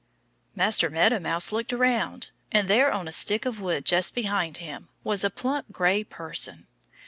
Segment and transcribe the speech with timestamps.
[0.55, 2.31] Master Meadow Mouse looked around.
[2.51, 6.65] And there on a stick of wood just behind him was a plump gray person.